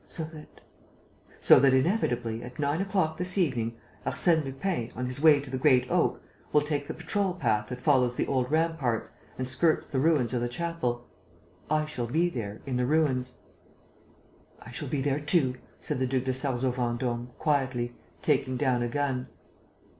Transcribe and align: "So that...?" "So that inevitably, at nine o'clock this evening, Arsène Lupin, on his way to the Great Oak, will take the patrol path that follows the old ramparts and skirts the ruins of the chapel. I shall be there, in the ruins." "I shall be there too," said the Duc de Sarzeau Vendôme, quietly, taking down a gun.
"So 0.03 0.23
that...?" 0.23 0.61
"So 1.41 1.59
that 1.59 1.75
inevitably, 1.75 2.41
at 2.41 2.57
nine 2.57 2.81
o'clock 2.81 3.17
this 3.17 3.37
evening, 3.37 3.77
Arsène 4.03 4.43
Lupin, 4.43 4.91
on 4.95 5.05
his 5.05 5.21
way 5.21 5.39
to 5.39 5.51
the 5.51 5.59
Great 5.59 5.85
Oak, 5.91 6.19
will 6.51 6.61
take 6.63 6.87
the 6.87 6.95
patrol 6.95 7.35
path 7.35 7.67
that 7.67 7.79
follows 7.79 8.15
the 8.15 8.25
old 8.25 8.49
ramparts 8.49 9.11
and 9.37 9.47
skirts 9.47 9.85
the 9.85 9.99
ruins 9.99 10.33
of 10.33 10.41
the 10.41 10.49
chapel. 10.49 11.05
I 11.69 11.85
shall 11.85 12.07
be 12.07 12.29
there, 12.31 12.61
in 12.65 12.77
the 12.77 12.87
ruins." 12.87 13.37
"I 14.63 14.71
shall 14.71 14.87
be 14.87 15.01
there 15.03 15.19
too," 15.19 15.57
said 15.79 15.99
the 15.99 16.07
Duc 16.07 16.23
de 16.23 16.33
Sarzeau 16.33 16.71
Vendôme, 16.71 17.27
quietly, 17.37 17.93
taking 18.23 18.57
down 18.57 18.81
a 18.81 18.87
gun. 18.87 19.27